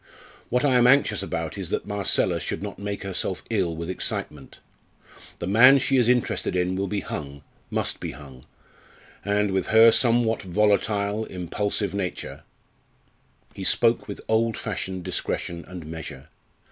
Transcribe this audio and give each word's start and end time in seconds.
What 0.49 0.65
I 0.65 0.77
am 0.77 0.87
anxious 0.87 1.21
about 1.21 1.59
is 1.59 1.69
that 1.69 1.85
Marcella 1.85 2.39
should 2.39 2.63
not 2.63 2.79
make 2.79 3.03
herself 3.03 3.43
ill 3.51 3.75
with 3.75 3.87
excitement. 3.87 4.57
The 5.37 5.45
man 5.45 5.77
she 5.77 5.95
is 5.97 6.09
interested 6.09 6.55
in 6.55 6.75
will 6.75 6.87
be 6.87 7.01
hung, 7.01 7.43
must 7.69 7.99
be 7.99 8.09
hung; 8.13 8.43
and 9.23 9.51
with 9.51 9.67
her 9.67 9.91
somewhat 9.91 10.41
volatile, 10.41 11.25
impulsive 11.25 11.93
nature" 11.93 12.41
He 13.53 13.63
spoke 13.63 14.07
with 14.07 14.19
old 14.27 14.57
fashioned 14.57 15.03
discretion 15.03 15.63
and 15.67 15.85
measure. 15.85 16.29